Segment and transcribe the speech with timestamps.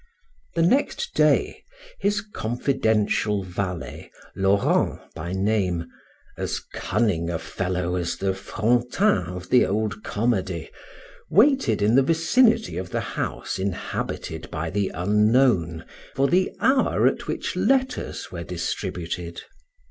[0.55, 1.63] The next day,
[1.99, 5.85] his confidential valet, Laurent by name,
[6.39, 10.71] as cunning a fellow as the Frontin of the old comedy,
[11.29, 17.27] waited in the vicinity of the house inhabited by the unknown for the hour at
[17.27, 19.43] which letters were distributed.